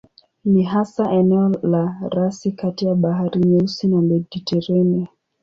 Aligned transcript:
Ni 0.45 0.63
hasa 0.63 1.11
eneo 1.11 1.49
la 1.49 1.95
rasi 2.09 2.51
kati 2.51 2.85
ya 2.85 2.95
Bahari 2.95 3.39
Nyeusi 3.39 3.87
na 3.87 4.01
Mediteranea. 4.01 5.07